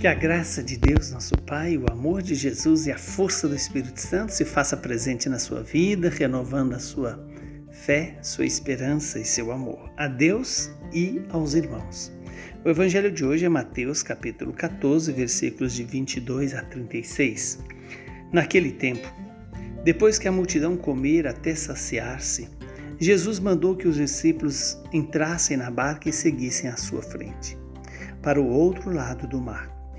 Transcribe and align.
Que 0.00 0.06
a 0.06 0.14
graça 0.14 0.62
de 0.62 0.78
Deus, 0.78 1.10
nosso 1.10 1.36
Pai, 1.42 1.76
o 1.76 1.84
amor 1.92 2.22
de 2.22 2.34
Jesus 2.34 2.86
e 2.86 2.90
a 2.90 2.96
força 2.96 3.46
do 3.46 3.54
Espírito 3.54 4.00
Santo 4.00 4.32
se 4.32 4.46
faça 4.46 4.74
presente 4.74 5.28
na 5.28 5.38
sua 5.38 5.62
vida, 5.62 6.08
renovando 6.08 6.72
a 6.72 6.78
sua 6.78 7.22
fé, 7.70 8.16
sua 8.22 8.46
esperança 8.46 9.18
e 9.18 9.26
seu 9.26 9.52
amor 9.52 9.92
a 9.98 10.08
Deus 10.08 10.70
e 10.90 11.20
aos 11.28 11.52
irmãos. 11.52 12.10
O 12.64 12.70
evangelho 12.70 13.12
de 13.12 13.26
hoje 13.26 13.44
é 13.44 13.48
Mateus, 13.50 14.02
capítulo 14.02 14.54
14, 14.54 15.12
versículos 15.12 15.74
de 15.74 15.84
22 15.84 16.54
a 16.54 16.62
36. 16.62 17.58
Naquele 18.32 18.72
tempo, 18.72 19.06
depois 19.84 20.18
que 20.18 20.26
a 20.26 20.32
multidão 20.32 20.78
comer 20.78 21.26
até 21.26 21.54
saciar-se, 21.54 22.48
Jesus 22.98 23.38
mandou 23.38 23.76
que 23.76 23.86
os 23.86 23.96
discípulos 23.96 24.82
entrassem 24.94 25.58
na 25.58 25.70
barca 25.70 26.08
e 26.08 26.12
seguissem 26.12 26.70
à 26.70 26.76
sua 26.78 27.02
frente, 27.02 27.54
para 28.22 28.40
o 28.40 28.48
outro 28.48 28.90
lado 28.90 29.28
do 29.28 29.38
mar 29.38 29.78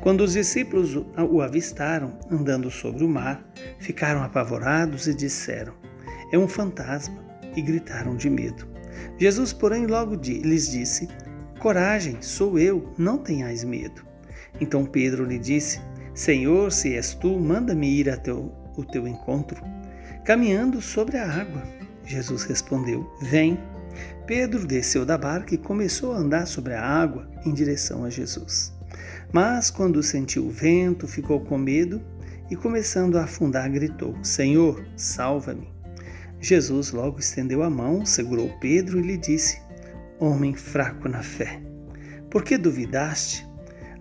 Quando 0.00 0.22
os 0.22 0.32
discípulos 0.32 0.96
o 0.96 1.40
avistaram 1.40 2.18
andando 2.30 2.70
sobre 2.70 3.04
o 3.04 3.08
mar, 3.08 3.44
ficaram 3.78 4.22
apavorados 4.22 5.06
e 5.06 5.14
disseram: 5.14 5.74
É 6.32 6.38
um 6.38 6.48
fantasma, 6.48 7.18
e 7.56 7.62
gritaram 7.62 8.16
de 8.16 8.30
medo. 8.30 8.66
Jesus, 9.18 9.52
porém, 9.52 9.86
logo 9.86 10.14
lhes 10.14 10.70
disse: 10.70 11.08
Coragem, 11.58 12.16
sou 12.20 12.58
eu, 12.58 12.92
não 12.96 13.18
tenhais 13.18 13.64
medo. 13.64 14.02
Então 14.60 14.84
Pedro 14.84 15.24
lhe 15.24 15.38
disse: 15.38 15.80
Senhor, 16.14 16.72
se 16.72 16.94
és 16.94 17.14
tu, 17.14 17.38
manda-me 17.38 17.88
ir 17.88 18.10
a 18.10 18.16
teu, 18.16 18.52
o 18.76 18.84
teu 18.84 19.06
encontro, 19.06 19.62
caminhando 20.24 20.80
sobre 20.80 21.16
a 21.18 21.30
água. 21.30 21.62
Jesus 22.04 22.44
respondeu: 22.44 23.08
Vem. 23.22 23.58
Pedro 24.26 24.64
desceu 24.66 25.04
da 25.04 25.18
barca 25.18 25.54
e 25.54 25.58
começou 25.58 26.12
a 26.12 26.18
andar 26.18 26.46
sobre 26.46 26.74
a 26.74 26.82
água 26.82 27.28
em 27.44 27.52
direção 27.52 28.04
a 28.04 28.10
Jesus. 28.10 28.72
Mas 29.32 29.70
quando 29.70 30.02
sentiu 30.02 30.46
o 30.46 30.50
vento, 30.50 31.06
ficou 31.06 31.40
com 31.40 31.56
medo 31.56 32.02
e, 32.50 32.56
começando 32.56 33.16
a 33.16 33.24
afundar, 33.24 33.70
gritou: 33.70 34.16
Senhor, 34.22 34.84
salva-me. 34.96 35.68
Jesus 36.40 36.90
logo 36.90 37.20
estendeu 37.20 37.62
a 37.62 37.70
mão, 37.70 38.04
segurou 38.04 38.48
Pedro 38.60 38.98
e 38.98 39.02
lhe 39.02 39.16
disse: 39.16 39.60
Homem 40.18 40.54
fraco 40.54 41.08
na 41.08 41.22
fé, 41.22 41.60
por 42.30 42.42
que 42.42 42.56
duvidaste? 42.56 43.48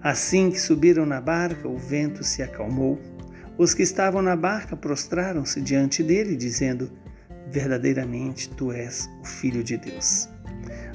Assim 0.01 0.49
que 0.49 0.59
subiram 0.59 1.05
na 1.05 1.19
barca, 1.19 1.67
o 1.67 1.77
vento 1.77 2.23
se 2.23 2.41
acalmou. 2.41 2.97
Os 3.57 3.73
que 3.73 3.83
estavam 3.83 4.21
na 4.21 4.35
barca 4.35 4.77
prostraram-se 4.77 5.59
diante 5.59 6.01
dele, 6.01 6.35
dizendo: 6.35 6.89
Verdadeiramente 7.51 8.49
tu 8.51 8.71
és 8.71 9.09
o 9.21 9.25
Filho 9.25 9.63
de 9.63 9.77
Deus. 9.77 10.29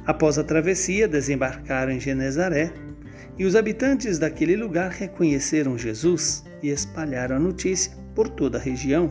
Após 0.07 0.39
a 0.39 0.45
travessia, 0.45 1.07
desembarcaram 1.07 1.93
em 1.93 2.01
Genezaré 2.01 2.73
e 3.37 3.45
os 3.45 3.57
habitantes 3.57 4.19
daquele 4.19 4.57
lugar 4.57 4.91
reconheceram 4.91 5.77
Jesus 5.77 6.45
e 6.63 6.69
espalharam 6.69 7.37
a 7.37 7.41
notícia 7.41 7.93
por 8.15 8.29
toda 8.29 8.59
a 8.59 8.61
região. 8.61 9.11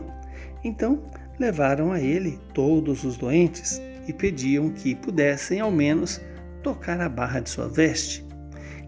Então 0.62 1.02
levaram 1.38 1.92
a 1.92 2.00
ele 2.00 2.38
todos 2.54 3.04
os 3.04 3.16
doentes 3.16 3.80
e 4.06 4.12
pediam 4.12 4.70
que 4.70 4.94
pudessem 4.94 5.60
ao 5.60 5.70
menos 5.70 6.20
tocar 6.62 7.00
a 7.00 7.08
barra 7.08 7.40
de 7.40 7.50
sua 7.50 7.68
veste. 7.68 8.24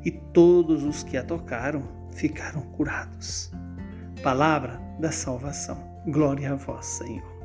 E 0.05 0.11
todos 0.11 0.85
os 0.85 1.03
que 1.03 1.17
a 1.17 1.23
tocaram 1.23 1.83
ficaram 2.13 2.63
curados. 2.63 3.51
Palavra 4.23 4.81
da 5.01 5.11
salvação. 5.11 5.77
Glória 6.07 6.53
a 6.53 6.55
vós, 6.55 6.87
Senhor. 6.87 7.37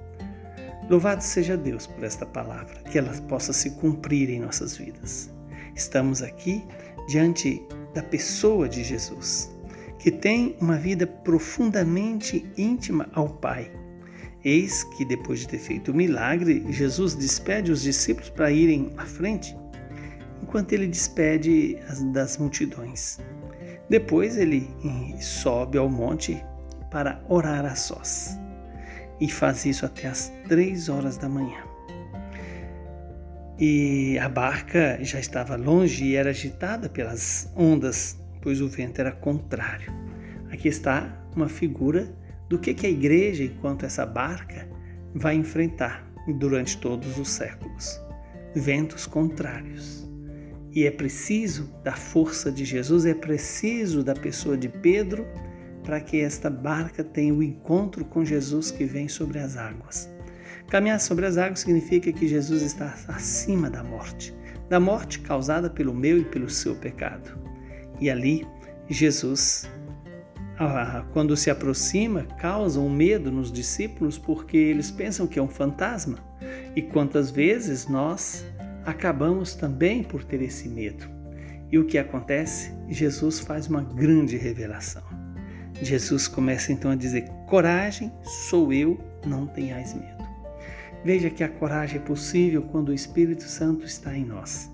Louvado 0.89 1.23
seja 1.23 1.57
Deus 1.57 1.87
por 1.87 2.03
esta 2.03 2.25
palavra, 2.25 2.75
que 2.83 2.97
ela 2.97 3.11
possa 3.23 3.51
se 3.51 3.71
cumprir 3.71 4.29
em 4.29 4.39
nossas 4.39 4.77
vidas. 4.77 5.33
Estamos 5.75 6.21
aqui 6.21 6.63
diante 7.07 7.65
da 7.93 8.01
pessoa 8.01 8.67
de 8.67 8.83
Jesus, 8.83 9.51
que 9.99 10.11
tem 10.11 10.55
uma 10.59 10.77
vida 10.77 11.05
profundamente 11.05 12.45
íntima 12.57 13.09
ao 13.13 13.29
Pai. 13.29 13.71
Eis 14.43 14.83
que, 14.83 15.05
depois 15.05 15.41
de 15.41 15.49
ter 15.49 15.59
feito 15.59 15.91
o 15.91 15.95
milagre, 15.95 16.65
Jesus 16.69 17.13
despede 17.13 17.71
os 17.71 17.81
discípulos 17.81 18.29
para 18.29 18.51
irem 18.51 18.91
à 18.97 19.05
frente, 19.05 19.55
enquanto 20.41 20.73
ele 20.73 20.87
despede 20.87 21.77
as, 21.87 22.01
das 22.11 22.37
multidões. 22.37 23.19
Depois 23.89 24.37
ele 24.37 24.67
sobe 25.19 25.77
ao 25.77 25.89
monte 25.89 26.43
para 26.89 27.23
orar 27.29 27.65
a 27.65 27.75
sós 27.75 28.37
e 29.19 29.29
faz 29.29 29.65
isso 29.65 29.85
até 29.85 30.07
as 30.07 30.31
três 30.47 30.89
horas 30.89 31.17
da 31.17 31.29
manhã 31.29 31.71
e 33.63 34.17
a 34.17 34.27
barca 34.27 34.97
já 35.03 35.19
estava 35.19 35.55
longe 35.55 36.03
e 36.03 36.15
era 36.15 36.31
agitada 36.31 36.89
pelas 36.89 37.47
ondas, 37.55 38.19
pois 38.41 38.59
o 38.59 38.67
vento 38.67 38.99
era 38.99 39.11
contrário. 39.11 39.93
Aqui 40.51 40.67
está 40.67 41.23
uma 41.35 41.47
figura 41.47 42.11
do 42.49 42.57
que, 42.57 42.75
a 42.83 42.89
igreja, 42.89 43.43
enquanto 43.43 43.85
essa 43.85 44.03
barca, 44.03 44.67
vai 45.13 45.35
enfrentar 45.35 46.11
durante 46.39 46.75
todos 46.79 47.19
os 47.19 47.29
séculos: 47.29 48.01
ventos 48.55 49.05
contrários. 49.05 50.09
E 50.71 50.87
é 50.87 50.89
preciso 50.89 51.71
da 51.83 51.93
força 51.93 52.51
de 52.51 52.65
Jesus, 52.65 53.05
é 53.05 53.13
preciso 53.13 54.03
da 54.03 54.15
pessoa 54.15 54.57
de 54.57 54.69
Pedro 54.69 55.27
para 55.83 56.01
que 56.01 56.19
esta 56.19 56.49
barca 56.49 57.03
tenha 57.03 57.33
o 57.33 57.43
encontro 57.43 58.05
com 58.05 58.25
Jesus 58.25 58.71
que 58.71 58.85
vem 58.85 59.07
sobre 59.07 59.37
as 59.37 59.55
águas. 59.55 60.09
Caminhar 60.71 61.01
sobre 61.01 61.25
as 61.25 61.37
águas 61.37 61.59
significa 61.59 62.13
que 62.13 62.29
Jesus 62.29 62.61
está 62.61 62.95
acima 63.09 63.69
da 63.69 63.83
morte, 63.83 64.33
da 64.69 64.79
morte 64.79 65.19
causada 65.19 65.69
pelo 65.69 65.93
meu 65.93 66.17
e 66.17 66.23
pelo 66.23 66.49
seu 66.49 66.73
pecado. 66.75 67.37
E 67.99 68.09
ali, 68.09 68.47
Jesus, 68.87 69.69
ah, 70.57 71.03
quando 71.11 71.35
se 71.35 71.49
aproxima, 71.49 72.23
causa 72.39 72.79
um 72.79 72.89
medo 72.89 73.29
nos 73.29 73.51
discípulos 73.51 74.17
porque 74.17 74.55
eles 74.55 74.89
pensam 74.89 75.27
que 75.27 75.37
é 75.37 75.41
um 75.41 75.49
fantasma. 75.49 76.19
E 76.73 76.81
quantas 76.81 77.29
vezes 77.29 77.89
nós 77.89 78.45
acabamos 78.85 79.53
também 79.53 80.01
por 80.01 80.23
ter 80.23 80.41
esse 80.41 80.69
medo. 80.69 81.05
E 81.69 81.77
o 81.77 81.85
que 81.85 81.97
acontece? 81.97 82.71
Jesus 82.87 83.41
faz 83.41 83.67
uma 83.67 83.83
grande 83.83 84.37
revelação. 84.37 85.03
Jesus 85.81 86.29
começa 86.29 86.71
então 86.71 86.91
a 86.91 86.95
dizer: 86.95 87.27
Coragem, 87.45 88.09
sou 88.23 88.71
eu, 88.71 88.97
não 89.25 89.45
tenhais 89.45 89.93
medo. 89.93 90.10
Veja 91.03 91.29
que 91.29 91.43
a 91.43 91.49
coragem 91.49 91.99
é 91.99 92.03
possível 92.03 92.61
quando 92.61 92.89
o 92.89 92.93
Espírito 92.93 93.43
Santo 93.43 93.85
está 93.85 94.15
em 94.15 94.25
nós. 94.25 94.69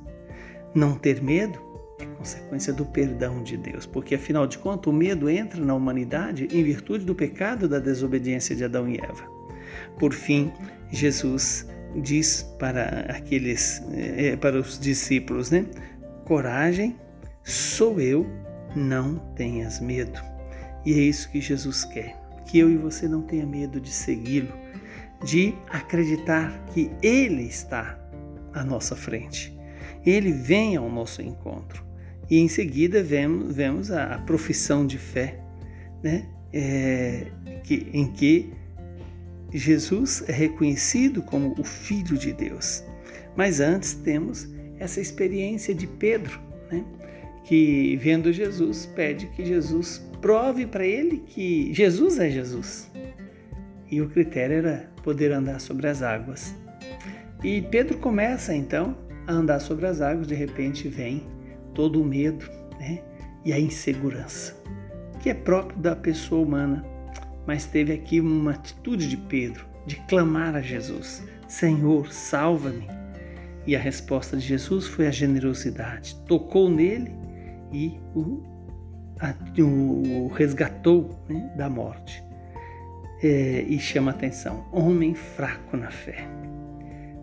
Não 0.75 0.95
ter 0.95 1.21
medo 1.21 1.59
é 1.99 2.05
consequência 2.05 2.71
do 2.73 2.85
perdão 2.85 3.41
de 3.41 3.57
Deus, 3.57 3.85
porque 3.85 4.15
afinal 4.15 4.45
de 4.45 4.57
contas 4.57 4.93
o 4.93 4.95
medo 4.95 5.29
entra 5.29 5.63
na 5.63 5.73
humanidade 5.73 6.47
em 6.51 6.63
virtude 6.63 7.05
do 7.05 7.15
pecado 7.15 7.67
da 7.67 7.79
desobediência 7.79 8.55
de 8.55 8.63
Adão 8.63 8.87
e 8.87 8.97
Eva. 8.97 9.25
Por 9.97 10.13
fim, 10.13 10.51
Jesus 10.91 11.67
diz 11.95 12.43
para 12.59 13.07
aqueles, 13.09 13.81
eh, 13.93 14.35
para 14.35 14.59
os 14.59 14.77
discípulos, 14.79 15.49
né? 15.49 15.65
Coragem, 16.25 16.95
sou 17.43 17.99
eu, 17.99 18.27
não 18.75 19.15
tenhas 19.35 19.79
medo. 19.79 20.21
E 20.85 20.93
é 20.93 21.01
isso 21.01 21.31
que 21.31 21.41
Jesus 21.41 21.83
quer, 21.85 22.15
que 22.45 22.59
eu 22.59 22.69
e 22.69 22.77
você 22.77 23.07
não 23.07 23.23
tenha 23.23 23.45
medo 23.45 23.79
de 23.81 23.89
segui-lo 23.89 24.53
de 25.23 25.53
acreditar 25.69 26.65
que 26.73 26.91
Ele 27.01 27.43
está 27.43 27.99
à 28.53 28.63
nossa 28.63 28.95
frente. 28.95 29.57
Ele 30.05 30.31
vem 30.31 30.75
ao 30.75 30.89
nosso 30.89 31.21
encontro. 31.21 31.85
E 32.29 32.39
em 32.39 32.47
seguida 32.47 33.01
vemos, 33.03 33.55
vemos 33.55 33.91
a, 33.91 34.15
a 34.15 34.17
profissão 34.19 34.85
de 34.85 34.97
fé, 34.97 35.39
né? 36.03 36.27
É, 36.53 37.27
que, 37.63 37.89
em 37.93 38.11
que 38.11 38.53
Jesus 39.53 40.23
é 40.27 40.31
reconhecido 40.31 41.21
como 41.21 41.53
o 41.59 41.63
Filho 41.63 42.17
de 42.17 42.33
Deus. 42.33 42.83
Mas 43.35 43.59
antes 43.59 43.93
temos 43.93 44.47
essa 44.79 44.99
experiência 44.99 45.73
de 45.73 45.87
Pedro, 45.87 46.39
né? 46.71 46.83
que 47.43 47.95
vendo 47.97 48.33
Jesus 48.33 48.85
pede 48.85 49.27
que 49.27 49.45
Jesus 49.45 50.05
prove 50.21 50.65
para 50.65 50.85
ele 50.85 51.23
que 51.27 51.73
Jesus 51.73 52.19
é 52.19 52.29
Jesus. 52.29 52.91
E 53.89 54.01
o 54.01 54.09
critério 54.09 54.57
era 54.57 54.89
poder 55.07 55.31
andar 55.31 55.61
sobre 55.61 55.87
as 55.87 56.03
águas. 56.03 56.53
E 57.41 57.61
Pedro 57.61 57.97
começa 57.97 58.53
então 58.53 58.93
a 59.25 59.31
andar 59.31 59.61
sobre 59.61 59.87
as 59.87 60.01
águas, 60.01 60.27
de 60.27 60.35
repente 60.35 60.89
vem 60.89 61.23
todo 61.73 62.01
o 62.01 62.03
medo 62.03 62.45
né? 62.77 63.01
e 63.45 63.53
a 63.53 63.59
insegurança, 63.59 64.53
que 65.21 65.29
é 65.29 65.33
próprio 65.33 65.79
da 65.79 65.95
pessoa 65.95 66.45
humana. 66.45 66.83
Mas 67.45 67.65
teve 67.65 67.93
aqui 67.93 68.19
uma 68.19 68.51
atitude 68.51 69.07
de 69.07 69.15
Pedro 69.15 69.65
de 69.85 69.95
clamar 70.07 70.57
a 70.57 70.61
Jesus: 70.61 71.23
Senhor, 71.47 72.11
salva-me. 72.11 72.85
E 73.65 73.77
a 73.77 73.79
resposta 73.79 74.35
de 74.35 74.45
Jesus 74.45 74.87
foi 74.87 75.07
a 75.07 75.11
generosidade. 75.11 76.17
Tocou 76.25 76.69
nele 76.69 77.15
e 77.71 77.97
o, 78.13 78.43
a, 79.21 79.33
o 79.63 80.27
resgatou 80.27 81.17
né, 81.29 81.49
da 81.55 81.69
morte. 81.69 82.26
É, 83.21 83.65
e 83.67 83.79
chama 83.79 84.11
atenção: 84.11 84.65
homem 84.71 85.15
fraco 85.15 85.75
na 85.75 85.89
fé. 85.89 86.27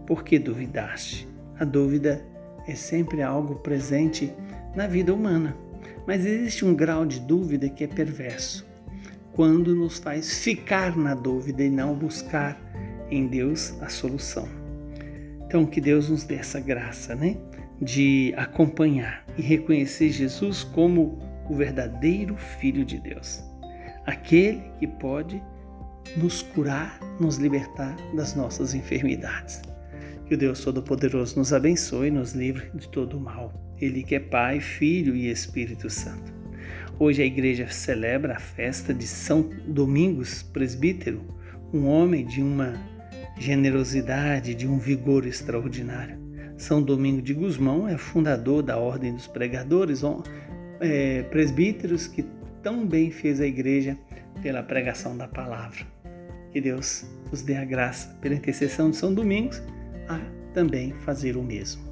Por 0.06 0.24
que 0.24 0.38
duvidaste? 0.38 1.28
A 1.58 1.64
dúvida 1.64 2.24
é 2.66 2.74
sempre 2.74 3.22
algo 3.22 3.56
presente 3.56 4.32
na 4.74 4.86
vida 4.86 5.14
humana, 5.14 5.56
mas 6.06 6.26
existe 6.26 6.64
um 6.64 6.74
grau 6.74 7.06
de 7.06 7.20
dúvida 7.20 7.68
que 7.68 7.84
é 7.84 7.86
perverso, 7.86 8.66
quando 9.32 9.74
nos 9.74 9.98
faz 9.98 10.40
ficar 10.40 10.96
na 10.96 11.14
dúvida 11.14 11.62
e 11.62 11.70
não 11.70 11.94
buscar 11.94 12.60
em 13.10 13.26
Deus 13.26 13.80
a 13.80 13.88
solução. 13.88 14.48
Então, 15.46 15.64
que 15.64 15.80
Deus 15.80 16.10
nos 16.10 16.24
dê 16.24 16.34
essa 16.34 16.58
graça, 16.58 17.14
né? 17.14 17.36
De 17.80 18.34
acompanhar 18.36 19.24
e 19.38 19.42
reconhecer 19.42 20.10
Jesus 20.10 20.64
como 20.64 21.18
o 21.48 21.54
verdadeiro 21.54 22.36
Filho 22.36 22.84
de 22.84 22.98
Deus, 22.98 23.44
aquele 24.04 24.62
que 24.80 24.86
pode 24.86 25.40
nos 26.16 26.42
curar, 26.42 26.98
nos 27.20 27.36
libertar 27.36 27.96
das 28.14 28.34
nossas 28.34 28.74
enfermidades. 28.74 29.60
Que 30.26 30.34
o 30.34 30.38
Deus 30.38 30.62
Todo-Poderoso 30.64 31.38
nos 31.38 31.52
abençoe 31.52 32.08
e 32.08 32.10
nos 32.10 32.32
livre 32.32 32.70
de 32.74 32.88
todo 32.88 33.16
o 33.16 33.20
mal. 33.20 33.52
Ele 33.80 34.02
que 34.02 34.14
é 34.14 34.20
Pai, 34.20 34.60
Filho 34.60 35.14
e 35.14 35.30
Espírito 35.30 35.90
Santo. 35.90 36.32
Hoje 36.98 37.22
a 37.22 37.26
igreja 37.26 37.68
celebra 37.68 38.36
a 38.36 38.40
festa 38.40 38.94
de 38.94 39.06
São 39.06 39.50
Domingos 39.66 40.42
Presbítero, 40.42 41.22
um 41.72 41.86
homem 41.86 42.24
de 42.24 42.40
uma 42.40 42.74
generosidade, 43.36 44.54
de 44.54 44.66
um 44.66 44.78
vigor 44.78 45.26
extraordinário. 45.26 46.18
São 46.56 46.80
Domingo 46.80 47.20
de 47.20 47.34
Gusmão 47.34 47.88
é 47.88 47.98
fundador 47.98 48.62
da 48.62 48.78
Ordem 48.78 49.12
dos 49.12 49.26
Pregadores, 49.26 50.02
é, 50.80 51.22
presbíteros 51.24 52.06
que 52.06 52.24
tão 52.62 52.86
bem 52.86 53.10
fez 53.10 53.40
a 53.40 53.46
igreja 53.46 53.98
pela 54.42 54.62
pregação 54.62 55.16
da 55.16 55.28
palavra. 55.28 55.86
Que 56.52 56.60
Deus 56.60 57.04
nos 57.30 57.42
dê 57.42 57.56
a 57.56 57.64
graça, 57.64 58.16
pela 58.20 58.34
intercessão 58.34 58.90
de 58.90 58.96
São 58.96 59.12
Domingos, 59.12 59.62
a 60.08 60.20
também 60.52 60.92
fazer 61.00 61.36
o 61.36 61.42
mesmo. 61.42 61.82